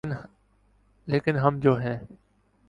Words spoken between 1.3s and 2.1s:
ہم جو ہیں۔